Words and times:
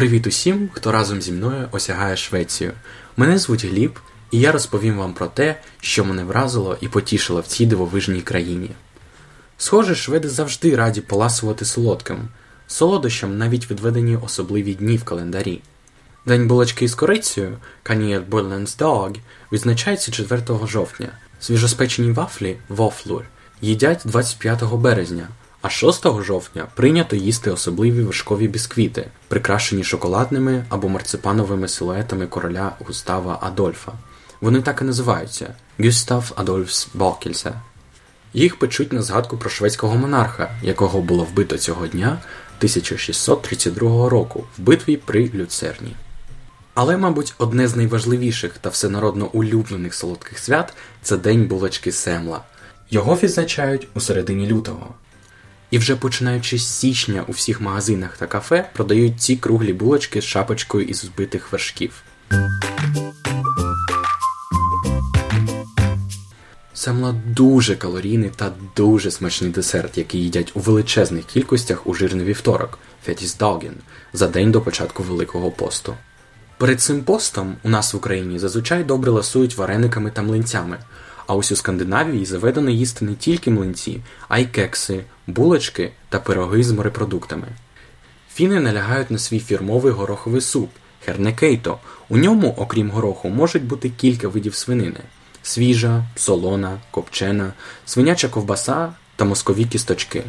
Привіт 0.00 0.26
усім, 0.26 0.68
хто 0.72 0.92
разом 0.92 1.22
зі 1.22 1.32
мною 1.32 1.68
осягає 1.72 2.16
Швецію. 2.16 2.72
Мене 3.16 3.38
звуть 3.38 3.64
Гліб, 3.64 3.98
і 4.30 4.40
я 4.40 4.52
розповім 4.52 4.98
вам 4.98 5.14
про 5.14 5.26
те, 5.26 5.60
що 5.80 6.04
мене 6.04 6.24
вразило 6.24 6.76
і 6.80 6.88
потішило 6.88 7.40
в 7.40 7.46
цій 7.46 7.66
дивовижній 7.66 8.20
країні. 8.20 8.70
Схоже, 9.58 9.94
шведи 9.94 10.28
завжди 10.28 10.76
раді 10.76 11.00
поласувати 11.00 11.64
солодким, 11.64 12.28
солодощам 12.66 13.38
навіть 13.38 13.70
відведені 13.70 14.16
особливі 14.16 14.74
дні 14.74 14.96
в 14.96 15.04
календарі. 15.04 15.60
День 16.26 16.48
булочки 16.48 16.84
із 16.84 16.94
корицею 16.94 17.58
Dag 17.84 19.16
відзначається 19.52 20.12
4 20.12 20.42
жовтня. 20.66 21.08
Свіжоспечені 21.40 22.12
вафлі 22.12 22.56
вофлур 22.68 23.24
їдять 23.60 24.02
25 24.04 24.64
березня, 24.64 25.28
а 25.62 25.68
6 25.68 26.22
жовтня 26.22 26.66
прийнято 26.74 27.16
їсти 27.16 27.50
особливі 27.50 28.02
вершкові 28.02 28.48
бісквіти, 28.48 29.06
прикрашені 29.28 29.84
шоколадними 29.84 30.64
або 30.68 30.88
марципановими 30.88 31.68
силуетами 31.68 32.26
короля 32.26 32.72
Густава 32.86 33.38
Адольфа. 33.42 33.92
Вони 34.40 34.62
так 34.62 34.80
і 34.80 34.84
називаються 34.84 35.54
Гюстав 35.78 36.32
Адольфс 36.36 36.88
Бокельсе. 36.94 37.52
Їх 38.34 38.58
печуть 38.58 38.92
на 38.92 39.02
згадку 39.02 39.36
про 39.36 39.50
шведського 39.50 39.96
монарха, 39.96 40.50
якого 40.62 41.00
було 41.00 41.24
вбито 41.24 41.58
цього 41.58 41.86
дня 41.86 42.18
1632 42.58 44.08
року 44.08 44.44
в 44.58 44.62
битві 44.62 44.96
при 44.96 45.30
Люцерні. 45.34 45.96
Але, 46.74 46.96
мабуть, 46.96 47.34
одне 47.38 47.68
з 47.68 47.76
найважливіших 47.76 48.58
та 48.58 48.68
всенародно 48.68 49.26
улюблених 49.26 49.94
солодких 49.94 50.38
свят 50.38 50.74
це 51.02 51.16
День 51.16 51.46
булочки 51.46 51.92
Семла. 51.92 52.40
Його 52.90 53.14
відзначають 53.14 53.88
у 53.94 54.00
середині 54.00 54.46
лютого. 54.46 54.94
І 55.70 55.78
вже 55.78 55.96
починаючи 55.96 56.58
з 56.58 56.68
січня 56.68 57.24
у 57.28 57.32
всіх 57.32 57.60
магазинах 57.60 58.16
та 58.16 58.26
кафе 58.26 58.70
продають 58.72 59.20
ці 59.20 59.36
круглі 59.36 59.72
булочки 59.72 60.20
з 60.20 60.24
шапочкою 60.24 60.86
із 60.86 60.96
збитих 60.96 61.52
вершків. 61.52 62.02
Семла 66.74 67.14
дуже 67.26 67.76
калорійний 67.76 68.30
та 68.36 68.52
дуже 68.76 69.10
смачний 69.10 69.50
десерт, 69.50 69.98
який 69.98 70.22
їдять 70.22 70.52
у 70.54 70.60
величезних 70.60 71.24
кількостях 71.24 71.86
у 71.86 71.94
жирний 71.94 72.26
вівторок 72.26 72.78
Фетісдаген, 73.04 73.74
за 74.12 74.28
день 74.28 74.52
до 74.52 74.60
початку 74.60 75.02
Великого 75.02 75.50
посту. 75.50 75.94
Перед 76.58 76.80
цим 76.80 77.02
постом 77.02 77.56
у 77.62 77.68
нас 77.68 77.94
в 77.94 77.96
Україні 77.96 78.38
зазвичай 78.38 78.84
добре 78.84 79.10
ласують 79.10 79.56
варениками 79.56 80.10
та 80.10 80.22
млинцями, 80.22 80.78
а 81.30 81.34
ось 81.34 81.52
у 81.52 81.56
Скандинавії 81.56 82.24
заведено 82.24 82.70
їсти 82.70 83.04
не 83.04 83.14
тільки 83.14 83.50
млинці, 83.50 84.00
а 84.28 84.38
й 84.38 84.46
кекси, 84.46 85.04
булочки 85.26 85.92
та 86.08 86.18
пироги 86.20 86.62
з 86.62 86.72
морепродуктами. 86.72 87.46
Фіни 88.32 88.60
налягають 88.60 89.10
на 89.10 89.18
свій 89.18 89.38
фірмовий 89.38 89.92
гороховий 89.92 90.40
суп 90.40 90.70
хернекейто. 91.04 91.78
У 92.08 92.16
ньому, 92.16 92.54
окрім 92.58 92.90
гороху, 92.90 93.28
можуть 93.28 93.64
бути 93.64 93.90
кілька 93.90 94.28
видів 94.28 94.54
свинини: 94.54 95.00
свіжа, 95.42 96.04
солона, 96.16 96.78
копчена, 96.90 97.52
свиняча 97.84 98.28
ковбаса 98.28 98.92
та 99.16 99.24
москові 99.24 99.64
кісточки. 99.64 100.22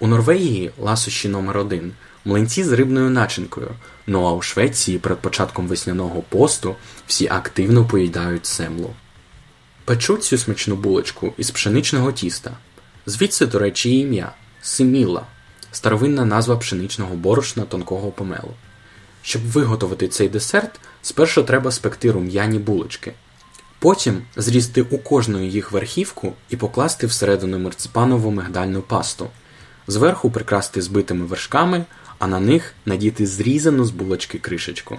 У 0.00 0.06
Норвегії 0.06 0.70
ласощі 0.78 1.28
номер 1.28 1.58
1 1.58 1.92
млинці 2.24 2.64
з 2.64 2.72
рибною 2.72 3.10
начинкою. 3.10 3.70
Ну 4.06 4.26
а 4.26 4.32
у 4.32 4.42
Швеції 4.42 4.98
перед 4.98 5.18
початком 5.18 5.66
весняного 5.66 6.22
посту 6.22 6.76
всі 7.06 7.28
активно 7.28 7.84
поїдають 7.84 8.46
семлу. 8.46 8.90
Печуть 9.84 10.24
цю 10.24 10.38
смачну 10.38 10.76
булочку 10.76 11.32
із 11.36 11.50
пшеничного 11.50 12.12
тіста. 12.12 12.56
Звідси, 13.06 13.46
до 13.46 13.58
речі, 13.58 13.98
ім'я 13.98 14.32
Семіла, 14.62 15.26
старовинна 15.72 16.24
назва 16.24 16.56
пшеничного 16.56 17.14
борошна 17.14 17.62
тонкого 17.64 18.10
помелу. 18.10 18.54
Щоб 19.22 19.42
виготовити 19.42 20.08
цей 20.08 20.28
десерт, 20.28 20.80
спершу 21.02 21.42
треба 21.42 21.70
спекти 21.70 22.10
рум'яні 22.10 22.58
булочки. 22.58 23.12
Потім 23.78 24.22
зрізати 24.36 24.82
у 24.82 24.98
кожну 24.98 25.46
їх 25.46 25.72
верхівку 25.72 26.32
і 26.50 26.56
покласти 26.56 27.06
всередину 27.06 27.58
марципанову 27.58 28.30
мигдальну 28.30 28.82
пасту, 28.82 29.30
зверху 29.86 30.30
прикрасти 30.30 30.82
збитими 30.82 31.26
вершками, 31.26 31.84
а 32.18 32.26
на 32.26 32.40
них 32.40 32.74
надіти 32.86 33.26
зрізану 33.26 33.84
з 33.84 33.90
булочки 33.90 34.38
кришечку. 34.38 34.98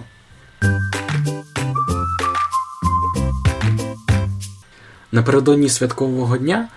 Напередодні 5.12 5.68
святкового 5.68 6.36
дня 6.36 6.68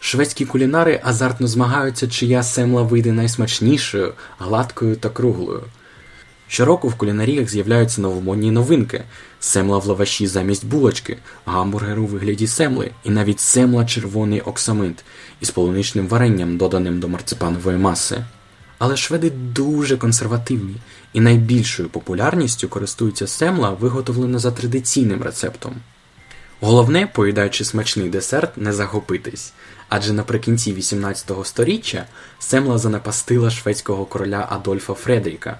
шведські 0.00 0.44
кулінари 0.44 1.00
азартно 1.04 1.46
змагаються, 1.46 2.08
чия 2.08 2.42
семла 2.42 2.82
вийде 2.82 3.12
найсмачнішою, 3.12 4.12
гладкою 4.38 4.96
та 4.96 5.08
круглою. 5.08 5.62
Щороку 6.48 6.88
в 6.88 6.94
кулінаріях 6.94 7.48
з'являються 7.48 8.00
новомодні 8.00 8.50
новинки: 8.50 9.04
семла 9.40 9.78
в 9.78 9.86
лаваші 9.86 10.26
замість 10.26 10.66
булочки, 10.66 11.18
гамбургер 11.46 12.00
у 12.00 12.06
вигляді 12.06 12.46
семли 12.46 12.90
і 13.04 13.10
навіть 13.10 13.40
семла 13.40 13.86
червоний 13.86 14.40
оксамит 14.40 15.04
із 15.40 15.50
полуничним 15.50 16.08
варенням, 16.08 16.56
доданим 16.56 17.00
до 17.00 17.08
марципанової 17.08 17.78
маси. 17.78 18.24
Але 18.78 18.96
шведи 18.96 19.30
дуже 19.30 19.96
консервативні 19.96 20.76
і 21.12 21.20
найбільшою 21.20 21.88
популярністю 21.88 22.68
користуються 22.68 23.26
семла, 23.26 23.70
виготовлена 23.70 24.38
за 24.38 24.50
традиційним 24.50 25.22
рецептом. 25.22 25.72
Головне, 26.60 27.06
поїдаючи 27.06 27.64
смачний 27.64 28.08
десерт, 28.08 28.56
не 28.56 28.72
захопитись, 28.72 29.52
адже 29.88 30.12
наприкінці 30.12 30.72
18 30.72 31.30
століття 31.44 32.06
семла 32.38 32.78
занапастила 32.78 33.50
шведського 33.50 34.04
короля 34.04 34.46
Адольфа 34.50 34.94
Фредріка. 34.94 35.58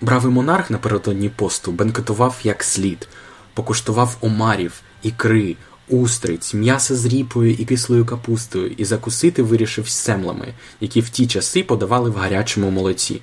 Бравий 0.00 0.32
монарх 0.32 0.70
напередодні 0.70 1.28
посту 1.28 1.72
бенкетував 1.72 2.40
як 2.42 2.64
слід, 2.64 3.08
покуштував 3.54 4.16
омарів, 4.20 4.80
ікри, 5.02 5.56
устриць, 5.88 6.54
м'яса 6.54 6.96
з 6.96 7.06
ріпою 7.06 7.52
і 7.52 7.64
кислою 7.64 8.06
капустою 8.06 8.74
і 8.76 8.84
закусити 8.84 9.42
вирішив 9.42 9.88
семлами, 9.88 10.54
які 10.80 11.00
в 11.00 11.08
ті 11.08 11.26
часи 11.26 11.62
подавали 11.62 12.10
в 12.10 12.16
гарячому 12.16 12.70
молоці. 12.70 13.22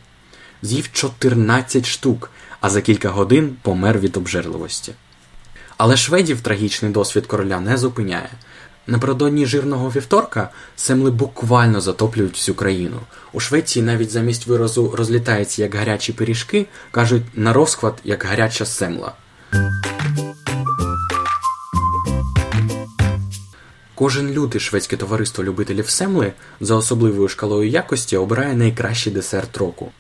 З'їв 0.61 0.89
14 0.91 1.85
штук, 1.85 2.31
а 2.61 2.69
за 2.69 2.81
кілька 2.81 3.09
годин 3.09 3.55
помер 3.61 3.99
від 3.99 4.17
обжерливості. 4.17 4.93
Але 5.83 5.97
шведів 5.97 6.41
трагічний 6.41 6.91
досвід 6.91 7.27
короля 7.27 7.59
не 7.59 7.77
зупиняє. 7.77 8.29
Напередодні 8.87 9.45
жирного 9.45 9.89
вівторка 9.89 10.49
семли 10.75 11.11
буквально 11.11 11.81
затоплюють 11.81 12.33
всю 12.33 12.55
країну. 12.55 12.99
У 13.33 13.39
Швеції 13.39 13.85
навіть 13.85 14.11
замість 14.11 14.47
виразу 14.47 14.93
розлітається 14.95 15.61
як 15.61 15.75
гарячі 15.75 16.13
пиріжки, 16.13 16.65
кажуть 16.91 17.23
на 17.33 17.53
розхват 17.53 17.93
як 18.03 18.23
гаряча 18.23 18.65
семла. 18.65 19.13
Кожен 23.95 24.31
лютий 24.31 24.61
шведське 24.61 24.97
товариство 24.97 25.43
любителів 25.43 25.89
семли 25.89 26.33
за 26.59 26.75
особливою 26.75 27.27
шкалою 27.27 27.69
якості 27.69 28.17
обирає 28.17 28.53
найкращий 28.53 29.13
десерт 29.13 29.57
року. 29.57 29.91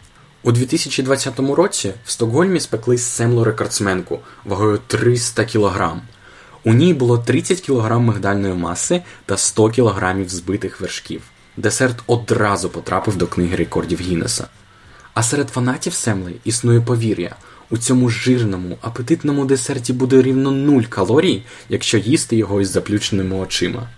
У 0.43 0.51
2020 0.51 1.39
році 1.39 1.93
в 2.05 2.11
Стокгольмі 2.11 2.59
спекли 2.59 2.97
семлу 2.97 3.43
рекордсменку 3.43 4.19
вагою 4.45 4.79
300 4.87 5.45
кг. 5.45 5.91
У 6.63 6.73
ній 6.73 6.93
було 6.93 7.17
30 7.17 7.61
кг 7.61 7.99
мигдальної 7.99 8.53
маси 8.53 9.01
та 9.25 9.37
100 9.37 9.69
кг 9.69 10.15
збитих 10.27 10.81
вершків. 10.81 11.21
Десерт 11.57 11.95
одразу 12.07 12.69
потрапив 12.69 13.15
до 13.15 13.27
книги 13.27 13.55
рекордів 13.55 14.01
Гіннеса. 14.01 14.47
А 15.13 15.23
серед 15.23 15.49
фанатів 15.49 15.93
семли 15.93 16.33
існує 16.43 16.81
повір'я. 16.81 17.35
У 17.69 17.77
цьому 17.77 18.09
жирному, 18.09 18.77
апетитному 18.81 19.45
десерті 19.45 19.93
буде 19.93 20.21
рівно 20.21 20.51
0 20.51 20.81
калорій, 20.81 21.43
якщо 21.69 21.97
їсти 21.97 22.35
його 22.35 22.61
із 22.61 22.69
заплющеними 22.69 23.35
очима. 23.35 23.89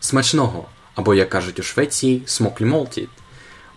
Смачного! 0.00 0.66
Або, 0.94 1.14
як 1.14 1.30
кажуть 1.30 1.60
у 1.60 1.62
Швеції, 1.62 2.22
смоклі 2.26 2.64
молтід. 2.64 3.08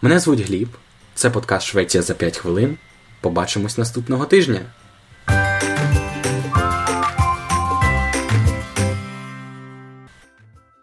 Мене 0.02 0.20
звуть 0.20 0.48
Гліб. 0.48 0.70
Це 1.16 1.30
подкаст 1.30 1.68
Швеція 1.68 2.04
за 2.04 2.14
5 2.14 2.38
хвилин. 2.38 2.78
Побачимось 3.22 3.78
наступного 3.78 4.26
тижня. 4.26 4.62